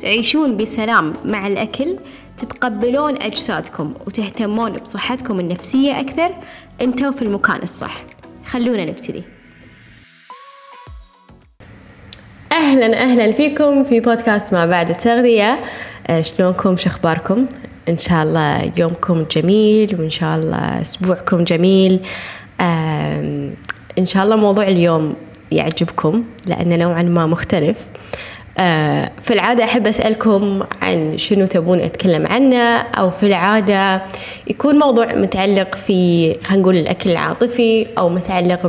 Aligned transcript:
تعيشون 0.00 0.56
بسلام 0.56 1.14
مع 1.24 1.46
الأكل 1.46 1.96
تتقبلون 2.36 3.22
أجسادكم 3.22 3.94
وتهتمون 4.06 4.72
بصحتكم 4.72 5.40
النفسية 5.40 6.00
أكثر. 6.00 6.30
أنتوا 6.82 7.10
في 7.10 7.22
المكان 7.22 7.62
الصح. 7.62 8.04
خلونا 8.44 8.84
نبتدي. 8.84 9.22
أهلا 12.52 13.02
أهلا 13.02 13.32
فيكم 13.32 13.84
في 13.84 14.00
بودكاست 14.00 14.52
ما 14.54 14.66
بعد 14.66 14.90
التغذية. 14.90 15.60
آه، 16.06 16.20
شلونكم؟ 16.20 16.76
شخباركم 16.76 17.46
إن 17.88 17.96
شاء 17.96 18.22
الله 18.22 18.72
يومكم 18.76 19.22
جميل 19.22 20.00
وإن 20.00 20.10
شاء 20.10 20.36
الله 20.36 20.80
أسبوعكم 20.80 21.44
جميل. 21.44 22.00
إن 23.98 24.06
شاء 24.06 24.24
الله 24.24 24.36
موضوع 24.36 24.68
اليوم 24.68 25.14
يعجبكم 25.52 26.24
لأنه 26.46 26.76
نوعا 26.76 27.02
ما 27.02 27.26
مختلف. 27.26 27.91
في 28.56 29.30
العادة 29.30 29.64
أحب 29.64 29.86
أسألكم 29.86 30.62
عن 30.82 31.16
شنو 31.16 31.46
تبون 31.46 31.80
أتكلم 31.80 32.26
عنه 32.26 32.78
أو 32.78 33.10
في 33.10 33.26
العادة 33.26 34.02
يكون 34.46 34.78
موضوع 34.78 35.14
متعلق 35.14 35.74
في 35.74 36.34
خلينا 36.44 36.62
نقول 36.62 36.76
الأكل 36.76 37.10
العاطفي 37.10 37.86
أو 37.98 38.08
متعلق 38.08 38.66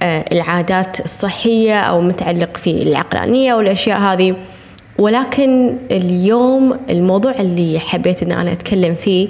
بالعادات 0.00 1.00
الصحية 1.00 1.80
أو 1.80 2.00
متعلق 2.00 2.56
في 2.56 2.82
العقلانية 2.82 3.54
والأشياء 3.54 3.98
هذه. 3.98 4.36
ولكن 4.98 5.76
اليوم 5.90 6.78
الموضوع 6.90 7.32
اللي 7.32 7.78
حبيت 7.78 8.22
أن 8.22 8.32
أنا 8.32 8.52
أتكلم 8.52 8.94
فيه 8.94 9.28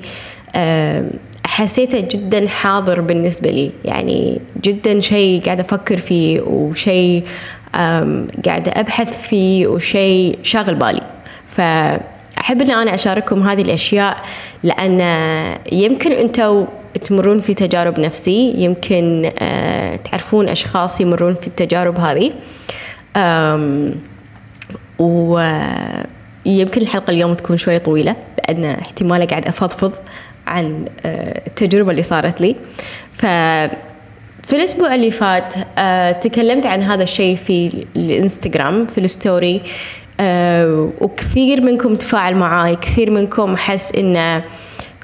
آه، 0.55 1.05
حسيته 1.47 2.01
جدا 2.01 2.49
حاضر 2.49 3.01
بالنسبة 3.01 3.51
لي. 3.51 3.71
يعني 3.85 4.41
جدا 4.63 5.01
شيء 5.01 5.43
قاعدة 5.45 5.63
أفكر 5.63 5.97
فيه 5.97 6.41
وشيء 6.41 7.23
قاعدة 8.45 8.73
أبحث 8.77 9.23
فيه 9.29 9.67
وشيء 9.67 10.39
شاغل 10.43 10.75
بالي. 10.75 11.03
فأحب 11.47 12.63
أن 12.63 12.71
أنا 12.71 12.95
أشارككم 12.95 13.43
هذه 13.49 13.63
الأشياء 13.63 14.17
لأن 14.63 15.01
يمكن 15.73 16.13
أنتوا 16.13 16.67
تمرون 17.05 17.41
في 17.41 17.55
تجارب 17.55 18.01
نفسي 18.01 18.55
يمكن 18.57 19.31
أه 19.39 19.97
تعرفون 19.97 20.49
أشخاص 20.49 21.01
يمرون 21.01 21.35
في 21.35 21.47
التجارب 21.47 21.99
هذه. 21.99 22.33
ويمكن 24.99 26.81
الحلقة 26.81 27.11
اليوم 27.11 27.35
تكون 27.35 27.57
شوية 27.57 27.79
طويلة 27.79 28.17
لأن 28.39 28.65
احتمال 28.65 29.27
قاعد 29.27 29.47
أفضفض 29.47 29.93
عن 30.47 30.85
أه 31.07 31.43
التجربة 31.47 31.91
اللي 31.91 32.03
صارت 32.03 32.41
لي. 32.41 32.57
ف 33.13 33.27
في 34.43 34.57
الأسبوع 34.57 34.95
اللي 34.95 35.11
فات 35.11 35.55
آه 35.79 36.13
تكلمت 36.13 36.67
عن 36.67 36.83
هذا 36.83 37.03
الشيء 37.03 37.37
في 37.37 37.85
الإنستغرام 37.97 38.87
في 38.87 38.99
الستوري 38.99 39.63
آه 40.21 40.91
وكثير 41.01 41.63
منكم 41.63 41.95
تفاعل 41.95 42.35
معاي 42.35 42.77
كثير 42.77 43.11
منكم 43.11 43.57
حس 43.57 43.93
إنه 43.93 44.45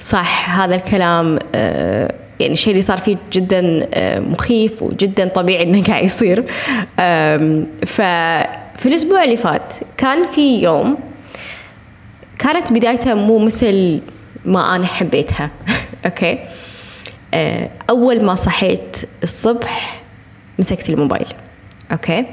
صح 0.01 0.61
هذا 0.61 0.75
الكلام 0.75 1.39
آه 1.55 2.15
يعني 2.41 2.53
الشيء 2.53 2.71
اللي 2.71 2.83
صار 2.83 2.99
فيه 2.99 3.17
جدا 3.33 3.89
آه 3.95 4.21
مخيف 4.21 4.83
وجدا 4.83 5.29
طبيعي 5.29 5.63
إنه 5.63 5.83
قاعد 5.83 6.05
يصير. 6.05 6.45
ففي 7.87 8.87
الأسبوع 8.87 9.25
اللي 9.25 9.37
فات 9.37 9.75
كان 9.97 10.19
في 10.35 10.63
يوم 10.63 10.99
كانت 12.39 12.73
بدايته 12.73 13.15
مو 13.15 13.39
مثل 13.39 14.01
ما 14.45 14.77
أنا 14.77 14.87
حبيتها. 14.87 15.51
أوكي؟ 16.07 16.33
آه، 16.33 16.39
أول 17.91 18.25
ما 18.25 18.35
صحيت 18.35 18.97
الصبح 19.23 20.03
مسكت 20.59 20.91
الموبايل 20.91 21.27
okay؟ 21.93 22.25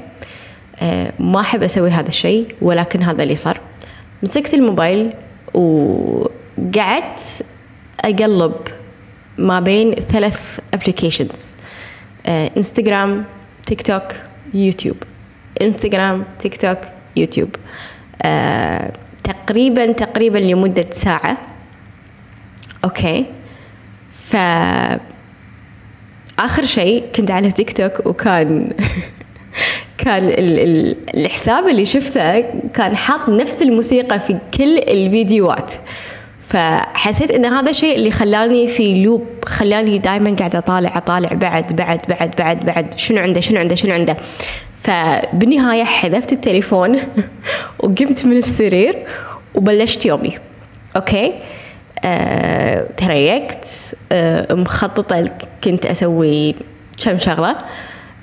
آه، 0.76 1.12
ما 1.18 1.40
أحب 1.40 1.62
أسوي 1.62 1.90
هذا 1.90 2.08
الشيء 2.08 2.54
ولكن 2.62 3.02
هذا 3.02 3.22
اللي 3.22 3.34
صار. 3.34 3.60
مسكت 4.22 4.54
الموبايل 4.54 5.12
وقعدت 5.54 7.44
أقلب 8.04 8.54
ما 9.38 9.60
بين 9.60 9.94
ثلاث 9.94 10.58
applications 10.74 11.56
انستغرام 12.26 13.24
تيك 13.66 13.82
توك 13.82 14.02
يوتيوب 14.54 14.96
انستغرام 15.62 16.24
تيك 16.38 16.56
توك 16.56 16.78
يوتيوب 17.16 17.56
آه، 18.22 18.92
تقريبا 19.24 19.92
تقريبا 19.92 20.38
لمدة 20.38 20.86
ساعة. 20.90 21.38
okay؟ 22.84 23.26
ف 24.30 24.36
آخر 26.38 26.64
شيء 26.64 27.04
كنت 27.16 27.30
على 27.30 27.50
تيك 27.50 27.72
توك 27.72 28.06
وكان 28.06 28.70
كان 29.98 30.24
ال 30.24 30.60
ال 30.60 30.96
الحساب 31.16 31.68
اللي 31.68 31.84
شفته 31.84 32.40
كان 32.74 32.96
حاط 32.96 33.28
نفس 33.28 33.62
الموسيقى 33.62 34.20
في 34.20 34.38
كل 34.58 34.78
الفيديوهات. 34.78 35.72
فحسيت 36.40 37.30
إن 37.30 37.44
هذا 37.44 37.70
الشيء 37.70 37.96
اللي 37.96 38.10
خلاني 38.10 38.68
في 38.68 39.02
loop 39.02 39.26
خلاني 39.44 39.98
دائما 39.98 40.36
قاعدة 40.36 40.58
أطالع 40.58 40.96
أطالع 40.96 41.32
بعد 41.32 41.76
بعد 41.76 42.00
بعد 42.08 42.36
بعد 42.38 42.64
بعد. 42.64 42.98
شنو 42.98 43.22
عنده 43.22 43.40
شنو 43.40 43.60
عنده 43.60 43.74
شنو 43.74 43.94
عنده. 43.94 44.16
فبالنهاية 44.76 45.84
حذفت 45.84 46.32
التليفون 46.32 46.98
وقمت 47.82 48.26
من 48.26 48.36
السرير 48.36 48.96
وبلشت 49.54 50.06
يومي. 50.06 50.38
أوكي؟ 50.96 51.32
آه، 52.04 52.86
تريقت 52.96 53.68
آه، 54.12 54.54
مخططة 54.54 55.30
كنت 55.64 55.86
أسوي 55.86 56.54
كم 57.04 57.18
شغلة. 57.18 57.56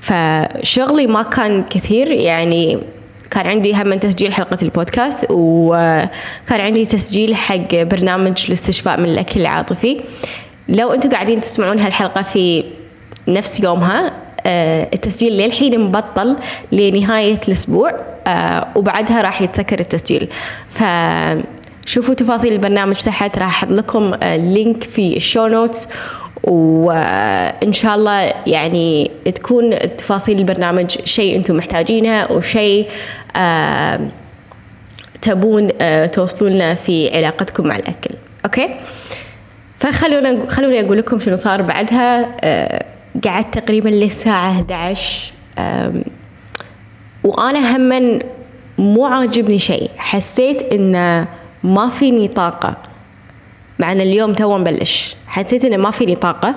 فشغلي 0.01 1.07
ما 1.07 1.23
كان 1.23 1.63
كثير 1.63 2.11
يعني 2.11 2.79
كان 3.31 3.47
عندي 3.47 3.73
هم 3.73 3.93
تسجيل 3.93 4.33
حلقة 4.33 4.57
البودكاست 4.61 5.27
وكان 5.29 6.61
عندي 6.61 6.85
تسجيل 6.85 7.35
حق 7.35 7.75
برنامج 7.75 8.43
الاستشفاء 8.47 8.99
من 8.99 9.05
الأكل 9.05 9.41
العاطفي. 9.41 10.01
لو 10.69 10.93
أنتم 10.93 11.09
قاعدين 11.09 11.41
تسمعون 11.41 11.79
هالحلقة 11.79 12.21
في 12.21 12.63
نفس 13.27 13.59
يومها 13.59 14.13
آه، 14.45 14.89
التسجيل 14.93 15.33
للحين 15.33 15.79
مبطل 15.79 16.37
لنهاية 16.71 17.39
الأسبوع 17.47 17.99
وبعدها 18.75 19.21
راح 19.21 19.41
يتسكر 19.41 19.79
التسجيل. 19.79 20.27
ف 20.69 20.83
شوفوا 21.85 22.13
تفاصيل 22.13 22.53
البرنامج 22.53 22.95
تحت 22.95 23.37
راح 23.37 23.47
أحط 23.47 23.71
لكم 23.71 24.13
لينك 24.23 24.83
في 24.83 25.17
ال 25.17 25.23
show 25.23 25.47
notes 25.47 25.88
وإن 26.43 27.73
شاء 27.73 27.95
الله 27.95 28.33
يعني 28.47 29.11
تكون 29.35 29.95
تفاصيل 29.97 30.39
البرنامج 30.39 30.89
شيء 30.89 31.35
أنتم 31.35 31.57
محتاجينه 31.57 32.27
وشيء 32.31 32.87
آه 33.35 33.99
تبون 35.21 35.69
آه 35.81 36.05
توصلون 36.05 36.51
له 36.57 36.73
في 36.73 37.17
علاقتكم 37.17 37.67
مع 37.67 37.75
الأكل. 37.75 38.15
okay؟ 38.45 38.69
فخلونا 39.77 40.47
خلوني 40.49 40.81
أقول 40.81 40.97
لكم 40.97 41.19
شنو 41.19 41.35
صار 41.35 41.61
بعدها. 41.61 42.35
آه 42.41 42.85
قعدت 43.25 43.59
تقريبا 43.59 43.89
للساعة 43.89 44.51
11 44.51 45.33
آه 45.57 45.93
وأنا 47.23 47.77
هم 47.77 48.19
مو 48.77 49.05
عاجبني 49.05 49.59
شيء. 49.59 49.89
حسيت 49.97 50.73
إنه 50.73 51.27
ما 51.63 51.89
فيني 51.89 52.27
طاقة. 52.27 52.77
مع 53.79 53.91
ان 53.91 54.01
اليوم 54.01 54.33
تو 54.33 54.57
مبلش 54.57 55.16
حسيت 55.27 55.66
إنه 55.66 55.77
ما 55.77 55.91
فيني 55.91 56.16
طاقة. 56.16 56.55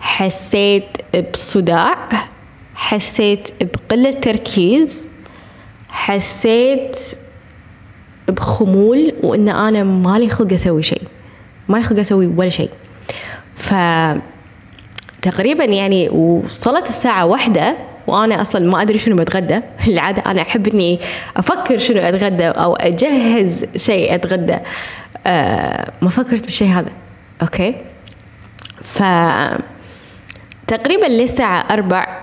حسيت 0.00 0.84
بصداع. 1.32 2.28
حسيت 2.74 3.48
بقلة 3.60 4.10
تركيز. 4.10 5.08
حسيت 5.88 6.96
بخمول 8.28 9.14
وإن 9.22 9.48
أنا 9.48 9.84
مالي 9.84 10.28
خلق 10.28 10.52
أسوي 10.52 10.82
شيء. 10.82 11.02
ما 11.68 11.82
خلق 11.82 11.98
أسوي 11.98 12.26
ولا 12.26 12.48
شيء. 12.48 12.70
ف 13.54 13.74
تقريبا 15.22 15.64
يعني 15.64 16.08
وصلت 16.08 16.88
الساعة 16.88 17.26
واحدة 17.26 17.76
وأنا 18.10 18.40
أصلا 18.40 18.70
ما 18.70 18.82
أدري 18.82 18.98
شنو 18.98 19.16
بتغدى. 19.16 19.60
العادة 19.88 20.22
أنا 20.26 20.42
أحب 20.42 20.68
إني 20.68 21.00
أفكر 21.36 21.78
شنو 21.78 22.00
أتغدى 22.00 22.46
أو 22.46 22.76
أجهز 22.76 23.64
شيء 23.76 24.14
أتغدى. 24.14 24.58
آه 25.26 25.92
ما 26.02 26.08
فكرت 26.08 26.42
بالشيء 26.44 26.68
هذا. 26.68 26.90
أوكي؟ 27.42 27.74
ف 28.82 29.02
تقريبا 30.66 31.06
للساعة 31.06 31.66
أربع 31.70 32.20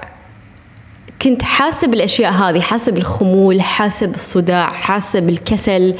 كنت 1.21 1.43
حاسة 1.43 1.87
بالأشياء 1.87 2.31
هذه 2.31 2.61
حاسة 2.61 2.91
بالخمول 2.91 3.61
حاسة 3.61 4.07
بالصداع 4.07 4.69
حاسة 4.69 5.19
بالكسل 5.19 5.95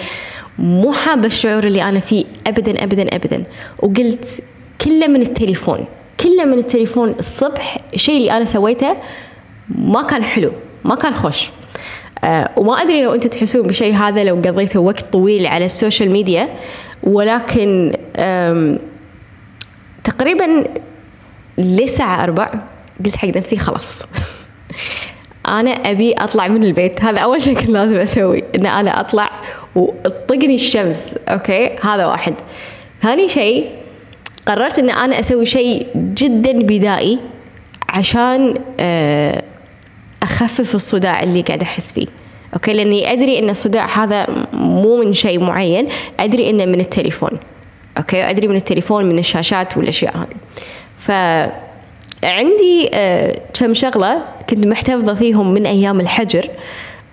مو 0.60 0.94
حابة 0.94 1.26
الشعور 1.26 1.64
اللي 1.64 1.84
أنا 1.84 2.00
فيه 2.00 2.26
أبدا 2.48 2.84
أبدا 2.84 3.16
أبدا. 3.16 3.44
وقلت 3.80 4.44
كله 4.82 5.08
من 5.08 5.22
التليفون 5.22 5.86
كله 6.20 6.46
من 6.46 6.58
التليفون. 6.58 7.16
الصبح 7.20 7.78
الشيء 7.94 8.18
اللي 8.18 8.38
أنا 8.38 8.46
سويته 8.46 8.98
ما 9.70 10.04
كان 10.04 10.24
حلو 10.24 10.52
ما 10.84 10.96
كان 10.96 11.14
خوش. 11.14 11.52
أه 12.24 12.50
وما 12.58 12.74
أدري 12.74 13.04
لو 13.04 13.14
أنتم 13.14 13.30
تحسون 13.30 13.68
بالشيء 13.68 13.96
هذا 13.96 14.24
لو 14.24 14.36
قضيتوا 14.36 14.82
وقت 14.82 15.02
طويل 15.02 15.48
على 15.48 15.66
ال 15.66 15.72
social 15.72 16.12
media 16.12 16.50
ولكن 17.04 17.94
تقريبا 20.04 20.64
للساعة 21.58 22.24
أربع 22.24 22.50
قلت 23.06 23.16
حق 23.16 23.28
نفسي 23.28 23.58
خلاص. 23.58 24.04
أنا 25.48 25.72
أبي 25.72 26.14
أطلع 26.14 26.48
من 26.48 26.64
البيت. 26.64 27.02
هذا 27.04 27.20
أول 27.20 27.42
شيء 27.42 27.56
كنت 27.60 27.70
لازم 27.70 27.96
أسوي 27.96 28.44
إن 28.56 28.66
أنا 28.66 29.00
أطلع 29.00 29.30
وتطقني 29.76 30.56
الشمس. 30.56 31.16
okay؟ 31.30 31.76
هذا 31.84 32.06
واحد. 32.06 32.34
ثاني 33.02 33.30
شيء 33.30 33.70
قررت 34.48 34.80
إن 34.80 34.90
أنا 34.90 35.20
أسوي 35.20 35.46
شيء 35.46 35.88
جدا 35.96 36.52
بدائي 36.52 37.20
عشان 37.90 38.54
آه، 38.80 39.44
أخفف 40.24 40.76
الصداع 40.76 41.24
اللي 41.24 41.42
قاعد 41.42 41.62
أحس 41.62 41.94
فيه. 41.94 42.08
okay؟ 42.54 42.74
لأني 42.74 43.12
أدري 43.12 43.40
إن 43.40 43.50
الصداع 43.50 44.04
هذا 44.04 44.28
مو 44.54 45.04
من 45.04 45.14
شيء 45.14 45.40
معين. 45.40 45.88
أدري 46.20 46.50
إنه 46.50 46.66
من 46.66 46.80
التليفون. 46.80 47.32
أوكي؟ 47.98 48.30
أدري 48.30 48.48
من 48.48 48.56
التليفون 48.56 49.06
من 49.06 49.20
الشاشات 49.20 49.78
والأشياء 49.78 50.18
هذه. 50.18 50.28
ف 50.98 51.12
عندي 52.24 52.90
آه 52.94 53.40
كم 53.54 53.74
شغلة 53.74 54.24
كنت 54.50 54.68
محتفظة 54.68 55.14
فيهم 55.14 55.54
من 55.54 55.66
أيام 55.66 56.00
الحجر 56.00 56.50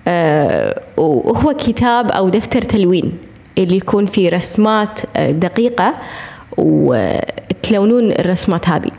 آه 0.09 0.81
وهو 0.97 1.53
كتاب 1.53 2.11
أو 2.11 2.29
دفتر 2.29 2.63
تلوين 2.63 3.19
اللي 3.59 3.77
يكون 3.77 4.07
فيه 4.07 4.29
رسمات 4.29 5.01
آه 5.17 5.31
دقيقة 5.31 5.95
وتلونون 6.57 8.11
الرسمات 8.11 8.69
هذه. 8.69 8.91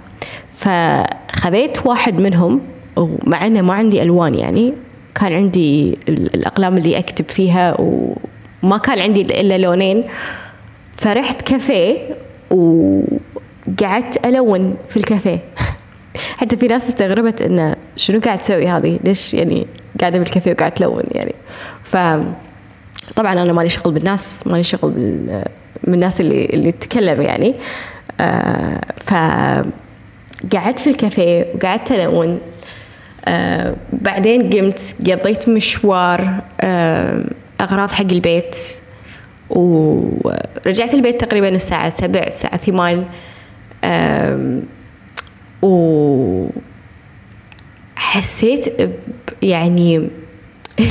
فخذيت 0.57 1.85
واحد 1.85 2.19
منهم 2.19 2.61
ومع 2.95 3.47
إنه 3.47 3.61
ما 3.61 3.73
عندي 3.73 4.01
ألوان 4.01 4.35
يعني 4.35 4.73
كان 5.15 5.33
عندي 5.33 5.97
الأقلام 6.09 6.77
اللي 6.77 6.97
أكتب 6.97 7.25
فيها 7.25 7.81
وما 7.81 8.77
كان 8.77 8.99
عندي 8.99 9.21
إلا 9.21 9.57
لونين. 9.57 10.03
فرحت 10.97 11.41
كافيه 11.41 12.15
وقعدت 12.51 14.25
ألون 14.25 14.75
في 14.89 14.97
الكافيه. 14.97 15.39
حتى 16.37 16.57
في 16.57 16.67
ناس 16.67 16.89
استغربت 16.89 17.41
انه 17.41 17.75
شنو 17.95 18.19
قاعد 18.19 18.39
تسوي 18.39 18.67
هذه؟ 18.67 18.99
ليش 19.03 19.33
يعني 19.33 19.67
قاعدة 20.01 20.19
بالكافيه 20.19 20.51
وقاعد 20.51 20.71
تلون 20.71 21.03
يعني؟ 21.11 21.35
ف 21.83 21.97
طبعا 23.15 23.33
أنا 23.33 23.53
مالي 23.53 23.69
شغل 23.69 23.93
بالناس 23.93 24.47
مالي 24.47 24.63
شغل 24.63 24.91
بال... 24.91 25.43
من 25.83 25.93
الناس 25.93 26.21
اللي 26.21 26.45
اللي 26.45 26.71
تتكلم 26.71 27.21
يعني. 27.21 27.55
آه 28.19 28.81
ف 28.97 29.13
قعدت 30.53 30.79
في 30.79 30.89
الكافيه 30.89 31.47
وقعدت 31.55 31.91
ألون. 31.91 32.39
آه 33.27 33.75
بعدين 33.93 34.49
قمت 34.49 34.95
قضيت 35.11 35.49
مشوار 35.49 36.41
آه 36.61 37.25
أغراض 37.61 37.91
حق 37.91 38.11
البيت 38.11 38.57
ورجعت 39.49 40.93
البيت 40.93 41.21
تقريبا 41.21 41.49
الساعة 41.49 41.89
سبع 41.89 42.19
الساعة 42.19 42.57
ثمان 42.57 43.05
و 45.61 46.47
حسيت 47.95 48.65
يعني 49.41 49.97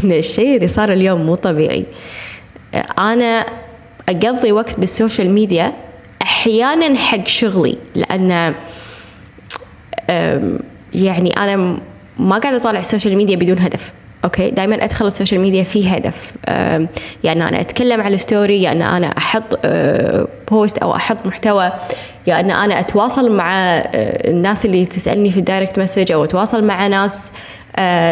إن 0.04 0.12
الشيء 0.12 0.56
اللي 0.56 0.68
صار 0.68 0.92
اليوم 0.92 1.26
مو 1.26 1.34
طبيعي. 1.34 1.84
أنا 2.98 3.46
أقضي 4.08 4.52
وقت 4.52 4.80
بالسوشيال 4.80 5.30
ميديا 5.30 5.72
أحيانا 6.22 6.98
حق 6.98 7.26
شغلي 7.26 7.78
لأن 7.94 8.54
يعني 10.94 11.30
أنا 11.36 11.78
ما 12.18 12.38
قاعدة 12.38 12.56
أطالع 12.56 12.80
ال 12.80 12.85
social 12.85 13.16
media 13.16 13.36
بدون 13.36 13.58
هدف 13.58 13.92
okay؟ 14.24 14.50
دائما 14.50 14.84
أدخل 14.84 15.06
ال 15.06 15.11
social 15.11 15.40
media 15.40 15.64
في 15.64 15.88
هدف. 15.88 16.32
يعني 17.24 17.48
أنا 17.48 17.60
أتكلم 17.60 18.00
على 18.00 18.16
story 18.16 18.56
يا 18.56 18.62
يعني 18.62 18.96
أنا 18.96 19.06
أحط 19.06 19.66
post 20.50 20.78
أو 20.78 20.96
أحط 20.96 21.26
محتوى 21.26 21.64
يا 21.64 21.72
يعني 22.26 22.52
أن 22.52 22.58
أنا 22.58 22.80
أتواصل 22.80 23.36
مع 23.36 23.52
الناس 23.94 24.64
اللي 24.64 24.86
تسألني 24.86 25.30
في 25.30 25.38
ال 25.38 25.44
direct 25.44 25.78
message 25.78 26.12
أو 26.12 26.24
أتواصل 26.24 26.64
مع 26.64 26.86
ناس 26.86 27.32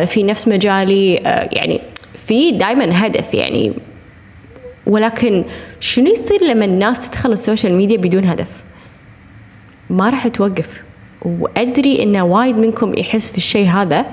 في 0.07 0.23
نفس 0.23 0.49
مجالي. 0.49 1.15
يعني 1.53 1.81
في 2.27 2.51
دائما 2.51 3.07
هدف 3.07 3.35
يعني. 3.35 3.73
ولكن 4.87 5.45
شنو 5.81 6.07
يصير 6.07 6.45
لما 6.45 6.65
الناس 6.65 7.11
تدخل 7.11 7.33
ال 7.33 7.39
social 7.39 7.75
media 7.75 7.97
بدون 7.97 8.25
هدف؟ 8.25 8.49
ما 9.91 10.11
راح 10.11 10.29
توقف. 10.29 10.83
وأدري 11.25 12.03
إن 12.03 12.17
وايد 12.17 12.57
منكم 12.57 12.95
يحس 12.99 13.31
في 13.31 13.37
الشيء 13.37 13.67
هذا. 13.69 14.07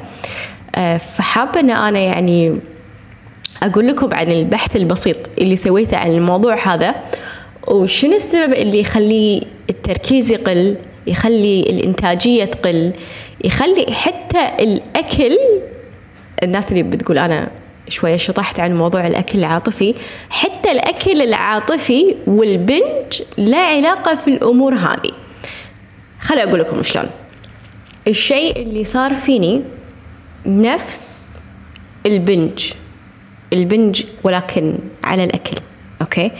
آه، 0.76 0.98
فحابة 0.98 1.60
إن 1.60 1.70
أنا 1.70 2.00
يعني 2.00 2.60
أقول 3.64 3.88
لكم 3.88 4.10
عن 4.14 4.32
البحث 4.32 4.76
البسيط 4.76 5.18
اللي 5.38 5.56
سويته 5.56 5.98
عن 5.98 6.12
الموضوع 6.12 6.74
هذا 6.74 6.96
وشنو 7.68 8.16
السبب 8.16 8.54
اللي 8.54 8.80
يخلي 8.80 9.44
التركيز 9.70 10.32
يقل 10.32 10.78
يخلي 11.08 11.60
الإنتاجية 11.62 12.46
تقل 12.46 12.94
يخلي 13.44 13.86
حتى 13.94 14.64
الأكل 14.64 15.38
الناس 16.44 16.72
اللي 16.72 16.84
بتقول 16.84 17.18
أنا 17.18 17.52
شوية 17.88 18.18
شطحت 18.18 18.60
عن 18.60 18.78
موضوع 18.78 19.08
الأكل 19.08 19.40
العاطفي 19.40 19.96
حتى 20.30 20.72
الأكل 20.72 21.22
العاطفي 21.22 22.16
والبنج 22.28 23.22
لا 23.38 23.58
علاقة 23.58 24.16
في 24.16 24.28
الأمور 24.28 24.74
هذه. 24.74 25.12
خلي 26.30 26.44
أقول 26.44 26.60
لكم 26.60 26.84
شلون. 26.84 27.10
الشيء 28.08 28.62
اللي 28.62 28.84
صار 28.84 29.14
فيني 29.14 29.62
نفس 30.46 31.30
ال 32.06 32.17
binge 32.17 32.74
ال 33.54 33.62
binge 33.62 34.04
ولكن 34.24 34.78
على 35.04 35.24
الأكل 35.24 35.58
okay؟ 36.02 36.32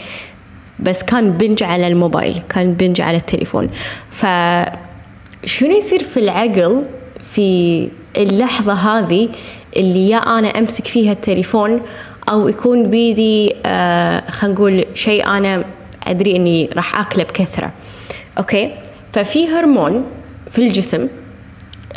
بس 0.80 1.02
كان 1.02 1.30
binge 1.30 1.62
على 1.62 1.86
الموبايل 1.86 2.42
كان 2.48 2.74
binge 2.74 3.00
على 3.00 3.16
التليفون. 3.16 3.70
فشنو 4.10 5.76
يصير 5.76 6.02
في 6.02 6.16
العقل 6.20 6.86
في 7.22 7.88
اللحظة 8.16 8.72
هذه 8.72 9.28
اللي 9.76 10.08
يا 10.08 10.18
أنا 10.18 10.48
أمسك 10.48 10.86
فيها 10.86 11.12
التليفون 11.12 11.82
أو 12.28 12.48
يكون 12.48 12.90
بيدي 12.90 13.54
آه 13.66 14.30
خلينا 14.30 14.54
نقول 14.54 14.84
شيء 14.94 15.26
أنا 15.26 15.64
أدري 16.06 16.36
إني 16.36 16.70
راح 16.76 17.00
أكله 17.00 17.24
بكثرة 17.24 17.72
okay؟ 18.38 18.74
ففي 19.12 19.48
هرمون 19.48 20.04
في 20.50 20.58
الجسم 20.58 21.08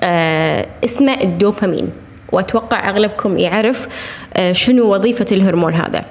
آه 0.01 0.65
اسمه 0.83 1.13
الدوبامين. 1.13 1.89
وأتوقع 2.31 2.89
أغلبكم 2.89 3.37
يعرف 3.37 3.87
آه 4.33 4.51
شنو 4.51 4.93
وظيفة 4.93 5.25
الهرمون 5.31 5.73
هذا. 5.73 6.05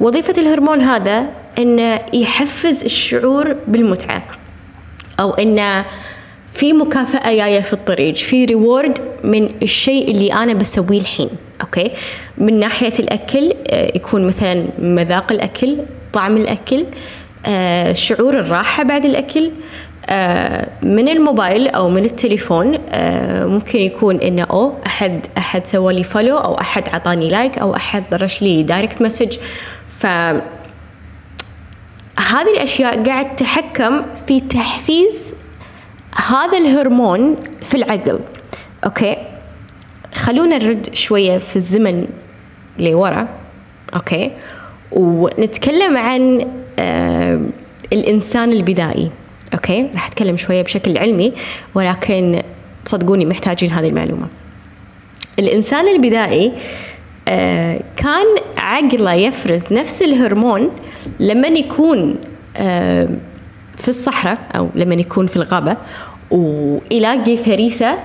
وظيفة 0.00 0.34
الهرمون 0.38 0.80
هذا 0.80 1.26
إنه 1.58 2.00
يحفز 2.14 2.82
الشعور 2.84 3.56
بالمتعة 3.68 4.22
أو 5.20 5.30
إنه 5.30 5.84
في 6.52 6.72
مكافأة 6.72 7.34
جاية 7.34 7.60
في 7.60 7.72
الطريق 7.72 8.14
في 8.14 8.44
reward 8.44 8.98
من 9.24 9.48
الشيء 9.62 10.10
اللي 10.10 10.32
أنا 10.32 10.52
بسويه 10.52 11.00
الحين 11.00 11.28
okay؟ 11.60 11.90
من 12.38 12.58
ناحية 12.60 12.92
الأكل 12.98 13.52
آه 13.70 13.92
يكون 13.96 14.26
مثلا 14.26 14.64
مذاق 14.78 15.32
الأكل 15.32 15.78
طعم 16.12 16.36
الأكل 16.36 16.84
آه 17.46 17.92
شعور 17.92 18.38
الراحة 18.38 18.82
بعد 18.82 19.04
الأكل 19.04 19.50
من 20.82 21.08
الموبايل 21.08 21.68
أو 21.68 21.88
من 21.88 22.04
التليفون 22.04 22.78
آه، 22.88 23.46
ممكن 23.46 23.78
يكون 23.78 24.16
إنه 24.16 24.42
أو 24.42 24.74
أحد 24.86 25.26
أحد 25.38 25.66
سوى 25.66 25.94
لي 25.94 26.04
follow 26.04 26.38
أو 26.38 26.60
أحد 26.60 26.88
عطاني 26.88 27.28
like 27.28 27.58
أو 27.58 27.76
أحد 27.76 28.04
طرش 28.12 28.42
لي 28.42 28.62
direct 28.62 29.02
message 29.02 29.38
ف 29.88 30.06
هذه 32.16 32.52
الأشياء 32.56 33.02
قاعد 33.02 33.36
تتحكم 33.36 34.02
في 34.26 34.40
تحفيز 34.40 35.34
هذا 36.16 36.58
الهرمون 36.58 37.36
في 37.62 37.74
العقل. 37.74 38.20
okay؟ 38.84 39.16
خلونا 40.14 40.58
نرد 40.58 40.94
شوية 40.94 41.38
في 41.38 41.56
الزمن 41.56 42.06
لورا 42.78 43.28
okay؟ 43.94 44.30
ونتكلم 44.92 45.96
عن 45.96 46.46
آه 46.78 47.40
الإنسان 47.92 48.52
البدائي. 48.52 49.10
okay 49.54 49.88
راح 49.94 50.06
أتكلم 50.06 50.36
شوية 50.36 50.62
بشكل 50.62 50.98
علمي 50.98 51.32
ولكن 51.74 52.42
صدقوني 52.84 53.24
محتاجين 53.24 53.70
هذه 53.70 53.88
المعلومة. 53.88 54.28
الإنسان 55.38 55.88
البدائي 55.88 56.52
آه 57.28 57.80
كان 57.96 58.26
عقله 58.56 59.12
يفرز 59.12 59.72
نفس 59.72 60.02
الهرمون 60.02 60.70
لما 61.20 61.48
يكون 61.48 62.16
آه 62.56 63.08
في 63.76 63.88
الصحراء 63.88 64.38
أو 64.56 64.68
لما 64.74 64.94
يكون 64.94 65.26
في 65.26 65.36
الغابة 65.36 65.76
ويلاقي 66.30 67.36
فريسة 67.36 67.98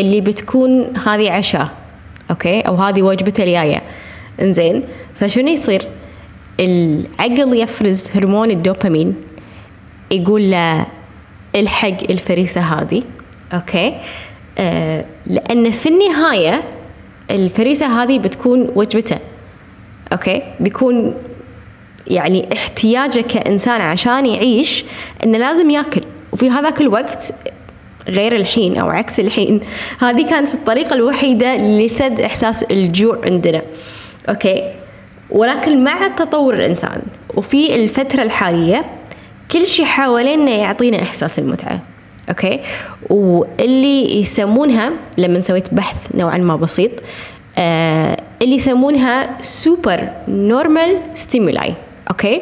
اللي 0.00 0.20
بتكون 0.20 0.96
هذه 1.06 1.30
عشاء 1.30 1.68
okay؟ 2.30 2.60
أو 2.60 2.74
هذه 2.74 3.02
وجبته 3.02 3.42
الجايه 3.42 3.82
إنزين 4.42 4.82
فشنو 5.20 5.48
يصير؟ 5.48 5.82
العقل 6.60 7.56
يفرز 7.56 8.10
هرمون 8.14 8.50
الدوبامين. 8.50 9.14
يقول 10.12 10.50
له 10.50 10.86
الحق 11.54 12.10
الفريسة 12.10 12.60
هذه. 12.60 13.02
okay؟ 13.52 13.94
آه 14.58 15.04
لأن 15.26 15.70
في 15.70 15.88
النهاية 15.88 16.62
الفريسة 17.30 18.02
هذه 18.02 18.18
بتكون 18.18 18.72
وجبته. 18.74 19.18
okay؟ 20.12 20.42
بيكون 20.60 21.14
يعني 22.06 22.48
احتياجه 22.52 23.20
كإنسان 23.20 23.80
عشان 23.80 24.26
يعيش 24.26 24.84
إنه 25.24 25.38
لازم 25.38 25.70
ياكل. 25.70 26.00
وفي 26.32 26.50
هذاك 26.50 26.80
الوقت 26.80 27.34
غير 28.08 28.36
الحين 28.36 28.76
أو 28.76 28.88
عكس 28.88 29.20
الحين 29.20 29.60
هذه 30.00 30.30
كانت 30.30 30.54
الطريقة 30.54 30.94
الوحيدة 30.94 31.56
لسد 31.56 32.20
إحساس 32.20 32.62
الجوع 32.62 33.18
عندنا. 33.24 33.62
okay؟ 34.28 34.72
ولكن 35.30 35.84
مع 35.84 36.08
تطور 36.08 36.54
الإنسان 36.54 37.02
وفي 37.34 37.74
الفترة 37.74 38.22
الحالية 38.22 38.84
كل 39.52 39.66
شيء 39.66 39.84
حوالينا 39.84 40.50
يعطينا 40.50 41.02
إحساس 41.02 41.38
المتعة 41.38 41.80
okay؟ 42.28 42.60
واللي 43.10 44.20
يسمونها 44.20 44.92
لما 45.18 45.40
سويت 45.40 45.74
بحث 45.74 45.96
نوعا 46.14 46.38
ما 46.38 46.56
بسيط 46.56 46.90
آه 47.58 48.16
اللي 48.42 48.54
يسمونها 48.54 49.42
supernormal 49.42 51.00
stimuli 51.14 51.74
okay؟ 52.10 52.40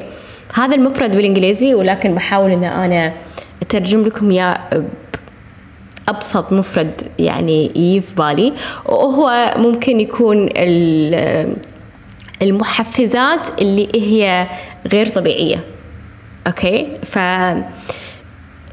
هذا 0.54 0.74
المفرد 0.74 1.16
بالإنجليزي 1.16 1.74
ولكن 1.74 2.14
بحاول 2.14 2.50
أن 2.50 2.64
أنا 2.64 3.12
أترجم 3.62 4.02
لكم 4.02 4.30
إياه 4.30 4.58
أبسط 6.08 6.52
مفرد 6.52 7.02
يعني 7.18 7.66
يجي 7.66 8.00
في 8.00 8.14
بالي. 8.14 8.52
وهو 8.86 9.54
ممكن 9.56 10.00
يكون 10.00 10.48
المحفزات 12.42 13.60
اللي 13.60 13.88
هي 13.94 14.46
غير 14.92 15.08
طبيعية. 15.08 15.64
okay؟ 16.46 16.98
ف 17.04 17.18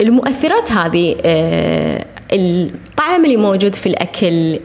المؤثرات 0.02 0.72
هذه 0.72 1.16
آه، 1.26 2.06
الطعم 2.34 3.26
اللي 3.26 3.38
موجود 3.38 3.76
في 3.76 3.88
الأكل 3.88 4.60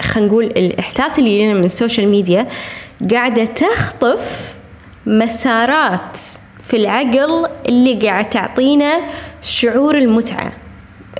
خلينا 0.00 0.28
نقول 0.28 0.44
الإحساس 0.44 1.18
اللي 1.18 1.34
يجينا 1.34 1.54
من 1.54 1.64
السوشيال 1.64 2.08
ميديا 2.08 2.46
قاعدة 3.10 3.44
تخطف 3.44 4.54
مسارات 5.06 6.18
في 6.62 6.76
العقل 6.76 7.46
اللي 7.68 7.94
قاعد 7.94 8.28
تعطينا 8.28 9.00
شعور 9.42 9.98
المتعة 9.98 10.52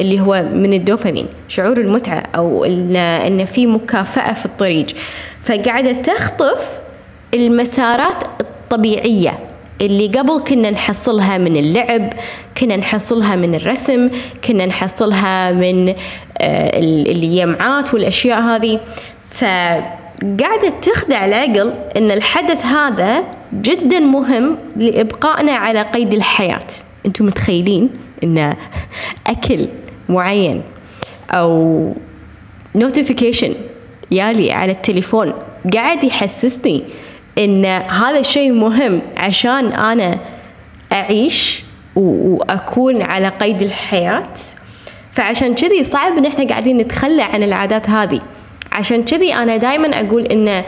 اللي 0.00 0.20
هو 0.20 0.42
من 0.52 0.72
الدوبامين 0.72 1.26
شعور 1.48 1.78
المتعة 1.78 2.22
أو 2.34 2.64
إن, 2.64 2.96
إن 2.96 3.44
في 3.44 3.66
مكافأة 3.66 4.32
في 4.32 4.46
الطريق. 4.46 4.86
فقاعدة 5.44 5.92
تخطف 5.92 6.80
المسارات 7.34 8.24
الطبيعية. 8.40 9.49
اللي 9.80 10.06
قبل 10.06 10.40
كنا 10.40 10.70
نحصلها 10.70 11.38
من 11.38 11.56
اللعب 11.56 12.12
كنا 12.58 12.76
نحصلها 12.76 13.36
من 13.36 13.54
الرسم 13.54 14.10
كنا 14.44 14.66
نحصلها 14.66 15.52
من 15.52 15.88
آه، 16.38 16.78
اليمعات 17.10 17.94
والأشياء 17.94 18.40
هذه. 18.40 18.80
فقاعدة 19.30 20.70
تخدع 20.82 21.24
العقل 21.24 21.74
أن 21.96 22.10
الحدث 22.10 22.66
هذا 22.66 23.24
جدا 23.54 24.00
مهم 24.00 24.56
لإبقائنا 24.76 25.52
على 25.52 25.82
قيد 25.82 26.14
الحياة. 26.14 26.66
أنتم 27.06 27.26
متخيلين 27.26 27.90
أن 28.24 28.56
أكل 29.26 29.68
معين 30.08 30.62
أو 31.30 31.94
نوتيفيكيشن 32.74 33.54
يالي 34.10 34.52
على 34.52 34.72
التليفون 34.72 35.32
قاعد 35.74 36.04
يحسسني 36.04 36.82
إن 37.40 37.64
هذا 37.64 38.18
الشيء 38.18 38.52
مهم 38.52 39.02
عشان 39.16 39.72
أنا 39.72 40.18
أعيش 40.92 41.62
وأكون 41.96 43.02
على 43.02 43.28
قيد 43.28 43.62
الحياة. 43.62 44.28
فعشان 45.12 45.54
كذي 45.54 45.84
صعب 45.84 46.18
إن 46.18 46.26
إحنا 46.26 46.44
قاعدين 46.44 46.76
نتخلى 46.76 47.22
عن 47.22 47.42
العادات 47.42 47.90
هذه. 47.90 48.20
عشان 48.72 49.04
كذي 49.04 49.34
أنا 49.34 49.56
دائما 49.56 50.00
أقول 50.00 50.26
إن 50.26 50.62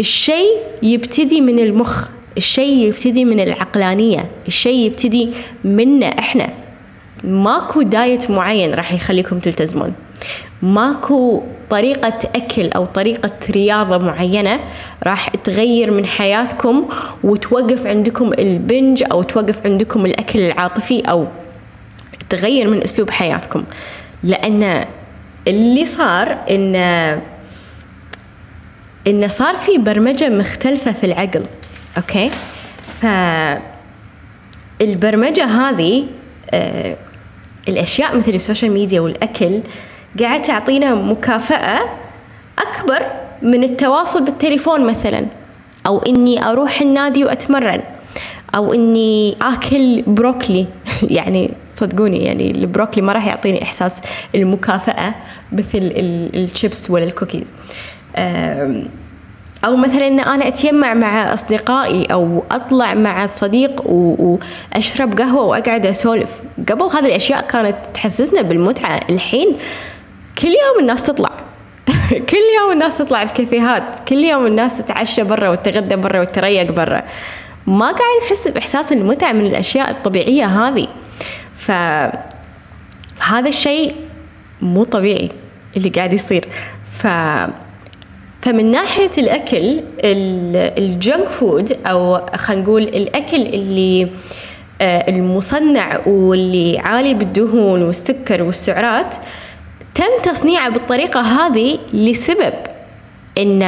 الشيء 0.00 0.56
يبتدي 0.82 1.40
من 1.40 1.58
المخ 1.58 2.08
الشيء 2.36 2.88
يبتدي 2.88 3.24
من 3.24 3.40
العقلانية 3.40 4.30
الشيء 4.48 4.86
يبتدي 4.86 5.30
منا 5.64 6.06
إحنا. 6.06 6.50
ماكو 7.24 7.82
دايت 7.82 8.30
معين 8.30 8.74
راح 8.74 8.92
يخليكم 8.92 9.38
تلتزمون. 9.38 9.92
ماكو 10.62 11.42
طريقة 11.70 12.18
أكل 12.34 12.70
أو 12.70 12.84
طريقة 12.84 13.30
رياضة 13.50 13.98
معينة 13.98 14.60
راح 15.04 15.28
تغير 15.28 15.90
من 15.90 16.06
حياتكم 16.06 16.88
وتوقف 17.24 17.86
عندكم 17.86 18.32
ال 18.32 18.44
binge 18.44 19.04
أو 19.12 19.22
توقف 19.22 19.66
عندكم 19.66 20.06
الأكل 20.06 20.40
العاطفي 20.40 21.00
أو 21.00 21.26
تغير 22.30 22.68
من 22.70 22.82
أسلوب 22.82 23.10
حياتكم. 23.10 23.64
لأن 24.22 24.84
اللي 25.48 25.86
صار 25.86 26.38
إن 26.50 26.76
إن 29.06 29.28
صار 29.28 29.56
في 29.56 29.78
برمجة 29.78 30.28
مختلفة 30.28 30.92
في 30.92 31.04
العقل 31.04 31.44
okay؟ 31.96 32.30
فالبرمجة 34.80 35.44
هذه 35.44 36.06
آه 36.50 36.96
الأشياء 37.68 38.16
مثل 38.16 38.30
ال 38.30 38.36
social 38.36 38.72
media 38.72 39.00
والأكل 39.00 39.60
قاعد 40.20 40.42
تعطينا 40.42 40.94
مكافأة 40.94 41.78
أكبر 42.58 43.02
من 43.42 43.64
التواصل 43.64 44.24
بالتليفون 44.24 44.86
مثلا 44.86 45.26
أو 45.86 45.98
إني 45.98 46.44
أروح 46.44 46.80
النادي 46.80 47.24
وأتمرن 47.24 47.82
أو 48.54 48.74
إني 48.74 49.36
آكل 49.42 50.02
بروكلي. 50.02 50.66
يعني 51.02 51.50
صدقوني 51.74 52.24
يعني 52.24 52.50
البروكلي 52.50 53.02
ما 53.02 53.12
راح 53.12 53.26
يعطيني 53.26 53.62
إحساس 53.62 54.00
المكافأة 54.34 55.14
مثل 55.52 55.78
الشيبس 56.34 56.90
ولا 56.90 57.04
الكوكيز 57.04 57.52
أو 59.64 59.76
مثلا 59.76 60.06
إن 60.06 60.20
أنا 60.20 60.48
أتيمع 60.48 60.94
مع 60.94 61.34
أصدقائي 61.34 62.04
أو 62.04 62.42
أطلع 62.50 62.94
مع 62.94 63.26
صديق 63.26 63.82
وأشرب 63.86 65.18
قهوة 65.18 65.42
وأقعد 65.44 65.86
أسولف. 65.86 66.42
قبل 66.68 66.82
هذه 66.82 67.06
الأشياء 67.06 67.40
كانت 67.46 67.76
تحسسنا 67.94 68.42
بالمتعة. 68.42 69.00
الحين 69.10 69.56
كل 70.38 70.48
يوم 70.48 70.80
الناس 70.80 71.02
تطلع. 71.02 71.30
كل 72.30 72.44
يوم 72.60 72.72
الناس 72.72 72.98
تطلع 72.98 73.26
في 73.26 73.32
كافيهات. 73.32 74.08
كل 74.08 74.16
يوم 74.16 74.46
الناس 74.46 74.78
تتعشى 74.78 75.22
برا 75.22 75.48
وتتغدى 75.48 75.96
برا 75.96 76.20
وتريق 76.20 76.72
برا. 76.72 77.02
ما 77.66 77.86
قاعد 77.86 78.22
نحس 78.26 78.48
بإحساس 78.48 78.92
المتعه 78.92 79.32
من 79.32 79.46
الأشياء 79.46 79.90
الطبيعية 79.90 80.46
هذه. 80.46 80.86
ف 81.54 81.70
هذا 83.20 83.48
الشيء 83.48 83.94
مو 84.60 84.84
طبيعي 84.84 85.30
اللي 85.76 85.88
قاعد 85.88 86.12
يصير. 86.12 86.48
ف 86.98 87.06
فمن 88.42 88.70
ناحية 88.70 89.10
الأكل 89.18 89.80
الجنك 90.78 91.28
فود 91.28 91.76
أو 91.86 92.26
خلينا 92.36 92.62
نقول 92.62 92.82
الأكل 92.82 93.42
اللي 93.42 94.08
آه، 94.80 95.10
المصنع 95.10 96.00
واللي 96.06 96.78
عالي 96.78 97.14
بالدهون 97.14 97.82
والسكر 97.82 98.42
والسعرات 98.42 99.16
تم 99.98 100.30
تصنيعه 100.32 100.68
بالطريقة 100.68 101.20
هذه 101.20 101.78
لسبب 101.92 102.54
إن 103.38 103.62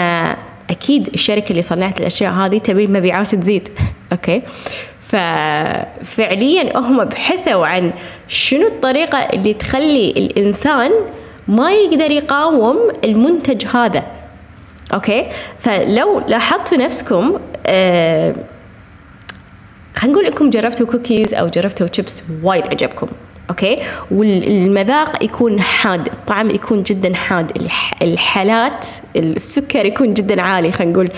أكيد 0.71 1.09
الشركة 1.15 1.51
اللي 1.51 1.63
صنعت 1.63 2.01
الأشياء 2.01 2.33
هذه 2.33 2.59
تبي 2.59 2.85
المبيعات 2.85 3.35
تزيد. 3.35 3.69
okay؟ 4.13 4.43
ففعليا 5.01 6.79
هم 6.79 7.05
بحثوا 7.05 7.67
عن 7.67 7.93
شنو 8.29 8.67
الطريقة 8.67 9.19
اللي 9.19 9.55
تخلي 9.55 10.11
الإنسان 10.11 10.91
ما 11.49 11.73
يقدر 11.73 12.11
يقاوم 12.11 12.77
المنتج 13.05 13.67
هذا. 13.67 14.05
okay؟ 14.95 15.27
فلو 15.59 16.23
لاحظتوا 16.29 16.79
نفسكم 16.79 17.41
آه 17.67 18.35
خلينا 19.97 20.15
نقول 20.15 20.27
إنكم 20.27 20.51
جربتوا 20.51 20.87
كوكيز 20.87 21.35
أو 21.35 21.47
جربتوا 21.47 21.87
شيبس 21.93 22.23
وايد 22.43 22.67
عجبكم. 22.67 23.07
okay؟ 23.51 23.79
والمذاق 24.11 25.25
يكون 25.25 25.61
حاد 25.61 26.07
الطعم 26.07 26.51
يكون 26.51 26.83
جدا 26.83 27.15
حاد 27.15 27.53
الحلاة 28.03 28.87
السكر 29.17 29.87
يكون 29.87 30.15
جدا 30.15 30.43
عالي 30.43 30.73
خلينا 30.73 30.93
نقول. 30.93 31.11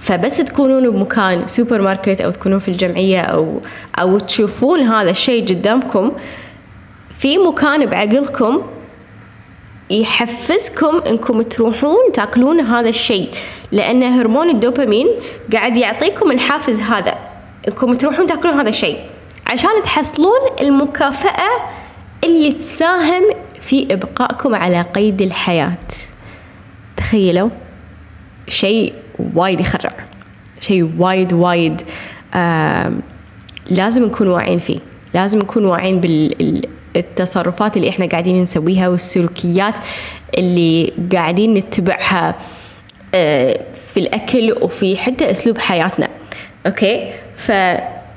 فبس 0.00 0.36
تكونون 0.36 0.90
بمكان 0.90 1.46
سوبر 1.46 1.82
ماركت 1.82 2.20
أو 2.20 2.30
تكونون 2.30 2.58
في 2.58 2.68
الجمعية 2.68 3.20
أو 3.20 3.60
أو 4.00 4.18
تشوفون 4.18 4.80
هذا 4.80 5.10
الشيء 5.10 5.44
قدامكم. 5.48 6.12
في 7.18 7.38
مكان 7.38 7.86
بعقلكم 7.86 8.62
يحفزكم 9.90 11.00
إنكم 11.06 11.42
تروحون 11.42 12.12
تأكلون 12.14 12.60
هذا 12.60 12.88
الشيء 12.88 13.28
لأن 13.72 14.02
هرمون 14.02 14.50
الدوبامين 14.50 15.08
قاعد 15.52 15.76
يعطيكم 15.76 16.30
الحافز 16.30 16.80
هذا 16.80 17.14
إنكم 17.68 17.94
تروحون 17.94 18.26
تأكلون 18.26 18.54
هذا 18.54 18.68
الشيء. 18.68 18.98
عشان 19.48 19.70
تحصلون 19.84 20.40
المكافأة 20.60 21.48
اللي 22.24 22.52
تساهم 22.52 23.22
في 23.60 23.86
إبقائكم 23.94 24.54
على 24.54 24.82
قيد 24.82 25.22
الحياة. 25.22 25.78
تخيلوا 26.96 27.50
شيء 28.48 28.92
وايد 29.34 29.60
يخرع 29.60 29.92
شيء 30.60 30.90
وايد 30.98 31.32
وايد 31.32 31.82
لازم 33.70 34.04
نكون 34.04 34.28
واعيين 34.28 34.58
فيه 34.58 34.78
لازم 35.14 35.38
نكون 35.38 35.64
واعيين 35.64 36.00
بالتصرفات 36.94 37.76
اللي 37.76 37.88
إحنا 37.88 38.06
قاعدين 38.06 38.42
نسويها 38.42 38.88
والسلوكيات 38.88 39.74
اللي 40.38 40.92
قاعدين 41.12 41.54
نتبعها 41.54 42.34
آه، 43.14 43.60
في 43.74 44.00
الأكل 44.00 44.52
وفي 44.62 44.96
حتى 44.96 45.30
أسلوب 45.30 45.58
حياتنا. 45.58 46.08
أوكي؟ 46.66 47.12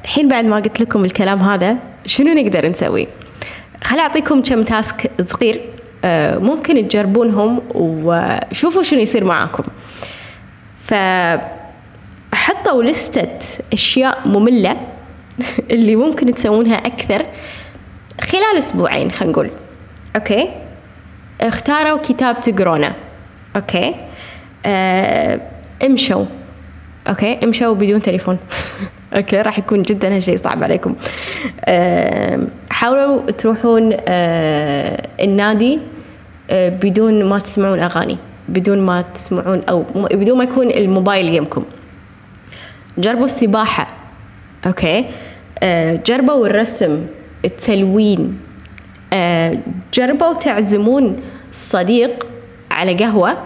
فالحين 0.01 0.27
بعد 0.27 0.45
ما 0.45 0.55
قلت 0.55 0.79
لكم 0.79 1.05
الكلام 1.05 1.39
هذا 1.39 1.77
شنو 2.05 2.33
نقدر 2.33 2.69
نسوي؟ 2.69 3.07
خل 3.83 3.99
أعطيكم 3.99 4.41
كم 4.41 4.63
تاسك 4.63 5.11
صغير 5.21 5.61
آه، 6.05 6.37
ممكن 6.37 6.87
تجربونهم 6.87 7.61
وشوفوا 7.73 8.83
شنو 8.83 8.99
يصير 8.99 9.23
معاكم. 9.23 9.63
فحطوا 10.83 12.83
لستة 12.83 13.39
أشياء 13.73 14.27
مملة 14.27 14.77
اللي 15.71 15.95
ممكن 15.95 16.33
تسوونها 16.33 16.75
أكثر 16.75 17.25
خلال 18.21 18.57
أسبوعين 18.57 19.11
خلينا 19.11 19.31
نقول. 19.31 19.49
okay؟ 20.15 20.49
اختاروا 21.41 21.97
كتاب 21.97 22.39
تقرونه. 22.39 22.95
okay؟ 23.55 23.95
آه، 24.65 25.41
امشوا. 25.85 26.25
okay؟ 27.07 27.39
امشوا 27.43 27.73
بدون 27.73 28.01
تليفون. 28.01 28.37
okay 29.13 29.41
راح 29.41 29.59
يكون 29.59 29.81
جدا 29.81 30.15
هالشيء 30.15 30.37
صعب 30.37 30.63
عليكم. 30.63 30.95
آه، 31.65 32.39
حاولوا 32.69 33.31
تروحون 33.31 33.97
آه، 34.07 35.07
النادي 35.21 35.79
بدون 36.51 37.25
ما 37.25 37.39
تسمعون 37.39 37.79
أغاني 37.79 38.17
بدون 38.49 38.79
ما 38.79 39.01
تسمعون 39.01 39.61
أو 39.69 39.85
بدون 39.93 40.37
ما 40.37 40.43
يكون 40.43 40.71
الموبايل 40.71 41.33
يمكم. 41.33 41.63
جربوا 42.97 43.25
السباحة 43.25 43.87
okay؟ 44.65 45.05
جربوا 46.05 46.47
الرسم 46.47 47.05
التلوين 47.45 48.39
جربوا 49.93 50.33
تعزمون 50.33 51.19
صديق 51.51 52.27
على 52.71 52.93
قهوة 52.93 53.37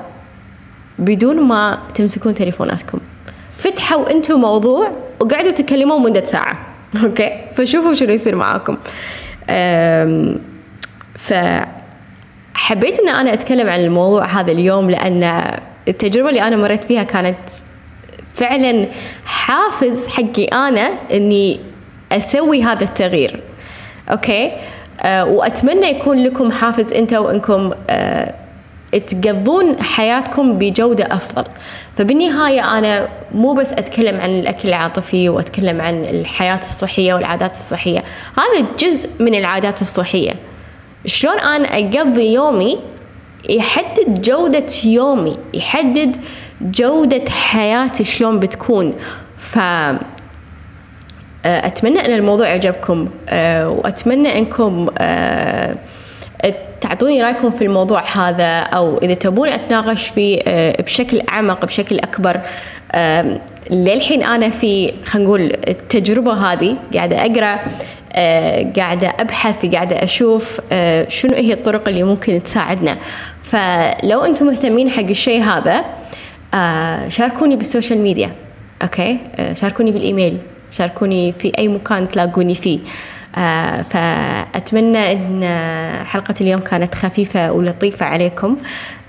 بدون 1.00 1.42
ما 1.42 1.80
تمسكون 1.94 2.34
تليفوناتكم. 2.34 3.00
فتحوا 3.56 4.12
أنتم 4.12 4.40
موضوع 4.40 4.92
وقعدوا 5.20 5.52
تكلمون 5.52 6.02
مدة 6.02 6.24
ساعة. 6.24 6.58
okay؟ 7.04 7.32
فشوفوا 7.54 7.94
شنو 7.94 8.14
يصير 8.14 8.36
معاكم. 8.36 8.78
فحبيت 11.16 13.00
إن 13.00 13.10
أنا 13.10 13.34
أتكلم 13.34 13.70
عن 13.70 13.80
الموضوع 13.80 14.26
هذا 14.26 14.52
اليوم 14.52 14.90
لأن 14.90 15.42
التجربة 15.88 16.30
اللي 16.30 16.42
أنا 16.42 16.56
مريت 16.56 16.84
فيها 16.84 17.04
كانت 17.04 17.50
فعلا 18.34 18.88
حافز 19.26 20.08
حقي 20.08 20.46
أنا 20.46 20.94
إني 21.12 21.60
أسوي 22.12 22.64
هذا 22.64 22.84
التغيير. 22.84 23.40
أوكي؟ 24.12 24.52
أه 25.02 25.26
وأتمنى 25.26 25.86
يكون 25.86 26.24
لكم 26.24 26.52
حافز 26.52 26.94
أنتم 26.94 27.26
انكم 27.26 27.72
أه 27.90 28.34
تقضون 29.00 29.84
حياتكم 29.84 30.58
بجودة 30.58 31.08
أفضل. 31.12 31.44
فبالنهاية 31.98 32.78
أنا 32.78 33.08
مو 33.32 33.54
بس 33.54 33.72
أتكلم 33.74 34.22
عن 34.22 34.30
الأكل 34.40 34.70
العاطفي 34.70 35.30
وأتكلم 35.30 35.82
عن 35.82 36.06
الحياة 36.06 36.60
الصحية 36.60 37.14
والعادات 37.14 37.52
الصحية 37.52 38.04
هذا 38.38 38.68
جزء 38.80 39.10
من 39.20 39.36
العادات 39.36 39.82
الصحية. 39.82 40.34
شلون 41.06 41.40
أنا 41.40 41.68
أقضي 41.78 42.34
يومي؟ 42.34 42.80
يحدد 43.50 44.22
جودة 44.22 44.68
يومي 44.86 45.38
يحدد 45.54 46.18
جودة 46.62 47.32
حياتي 47.32 48.04
شلون 48.04 48.40
بتكون. 48.40 48.94
ف 49.38 49.60
أتمنى 51.46 52.06
أن 52.06 52.12
الموضوع 52.14 52.48
عجبكم 52.48 53.10
أه، 53.30 53.70
وأتمنى 53.70 54.40
أنكم 54.40 54.88
أه، 54.98 55.76
تعطوني 56.90 57.22
رأيكم 57.22 57.50
في 57.50 57.66
الموضوع 57.66 58.04
هذا؟ 58.18 58.60
أو 58.60 58.98
إذا 58.98 59.14
تبون 59.14 59.50
أتناقش 59.50 60.08
فيه 60.08 60.40
آه، 60.48 60.82
بشكل 60.82 61.22
أعمق 61.32 61.66
بشكل 61.66 62.00
أكبر 62.00 62.42
للحين 63.72 64.24
أنا 64.24 64.50
في 64.50 64.94
خلينا 65.06 65.28
نقول 65.28 65.42
التجربة 65.68 66.34
هذه 66.34 66.78
قاعدة 66.94 67.26
أقرأ 67.26 67.60
آه، 68.14 68.72
قاعدة 68.76 69.14
أبحث 69.20 69.66
قاعدة 69.66 70.04
أشوف 70.04 70.62
آه، 70.72 71.10
شنو 71.10 71.36
هي 71.36 71.54
الطرق 71.54 71.88
اللي 71.88 72.04
ممكن 72.04 72.44
تساعدنا. 72.44 72.98
فلو 73.44 74.26
أنتم 74.26 74.46
مهتمين 74.46 74.90
حق 74.90 75.10
الشيء 75.10 75.42
هذا 75.42 75.86
شاركوني 77.10 77.56
بالسوشيال 77.56 78.00
ميديا 78.00 78.32
أوكي؟ 78.84 79.18
شاركوني 79.54 79.92
بالإيميل 79.92 80.38
شاركوني 80.72 81.32
في 81.32 81.52
أي 81.58 81.68
مكان 81.68 82.08
تلاقوني 82.08 82.56
فيه. 82.56 82.80
فأتمنى 83.84 85.12
أن 85.14 85.44
حلقة 86.06 86.36
اليوم 86.42 86.60
كانت 86.62 86.96
خفيفة 86.96 87.52
ولطيفة 87.52 88.06
عليكم. 88.06 88.58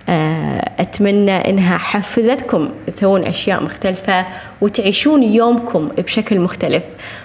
آه، 0.08 0.70
أتمنى 0.78 1.50
أنها 1.50 1.78
حفزتكم 1.78 2.68
تسوون 2.86 3.24
أشياء 3.24 3.62
مختلفة 3.62 4.26
وتعيشون 4.60 5.22
يومكم 5.22 5.88
بشكل 5.88 6.40
مختلف. 6.40 6.84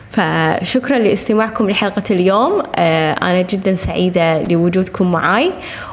فشكرا 0.10 1.00
لاستماعكم 1.00 1.70
لحلقة 1.70 2.04
اليوم. 2.12 2.64
آه، 2.76 3.14
أنا 3.14 3.42
جدا 3.42 3.76
سعيدة 3.76 4.44
لوجودكم 4.44 5.12
معاي 5.12 5.52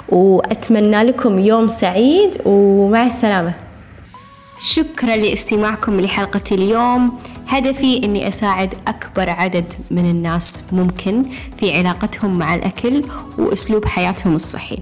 وأتمنى 0.08 1.02
لكم 1.02 1.38
يوم 1.38 1.68
سعيد 1.68 2.42
ومع 2.44 3.06
السلامة. 3.06 3.52
شكرا 4.62 5.16
لاستماعكم 5.16 6.00
لحلقة 6.00 6.40
اليوم. 6.52 7.18
هدفي 7.48 8.04
أني 8.04 8.28
أساعد 8.28 8.74
أكبر 8.86 9.30
عدد 9.30 9.72
من 9.90 10.10
الناس 10.10 10.64
ممكن 10.72 11.22
في 11.56 11.76
علاقتهم 11.76 12.38
مع 12.38 12.54
الأكل 12.54 13.02
وأسلوب 13.38 13.84
حياتهم 13.84 14.34
الصحي. 14.34 14.78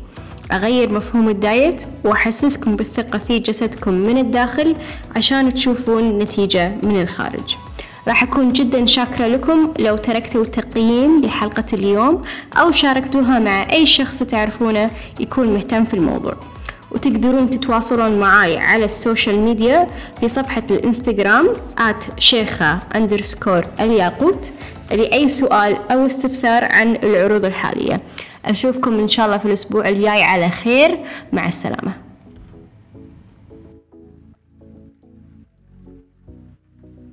أغير 0.53 0.93
مفهوم 0.93 1.29
الدايت 1.29 1.83
وأحسسكم 2.05 2.77
بالثقة 2.77 3.19
في 3.19 3.39
جسدكم 3.39 3.95
من 3.95 4.19
الداخل 4.19 4.77
عشان 5.17 5.55
تشوفون 5.55 6.19
نتيجة 6.19 6.73
من 6.83 7.03
الخارج. 7.03 7.57
راح 8.09 8.23
أكون 8.23 8.53
جدا 8.53 8.87
شاكرة 8.87 9.27
لكم 9.27 9.73
لو 9.79 9.97
تركتوا 9.97 10.45
تقييم 10.45 11.21
لحلقة 11.25 11.65
اليوم 11.73 12.23
أو 12.55 12.71
شاركتوها 12.71 13.39
مع 13.39 13.67
أي 13.73 13.87
شخص 13.87 14.19
تعرفونه 14.19 14.91
يكون 15.21 15.55
مهتم 15.55 15.85
في 15.85 15.95
الموضوع. 15.95 16.37
وتقدرون 16.97 17.51
تتواصلون 17.51 18.21
معاي 18.21 18.59
على 18.59 18.85
السوشيال 18.85 19.39
ميديا 19.39 19.87
في 20.21 20.29
صفحة 20.29 20.63
الإنستغرام 20.71 21.53
شيخة 22.19 22.79
underscore 22.95 23.81
الياقوت 23.81 24.53
لأي 24.91 25.29
سؤال 25.29 25.77
أو 25.91 26.07
استفسار 26.07 26.65
عن 26.65 26.99
العروض 27.03 27.45
الحالية. 27.45 28.01
أشوفكم 28.45 28.99
إن 28.99 29.09
شاء 29.09 29.27
الله 29.27 29.39
في 29.39 29.47
الأسبوع 29.47 29.89
الجاي 29.89 30.23
على 30.23 30.51
خير. 30.51 30.99
مع 31.33 31.47
السلامة. 31.47 32.06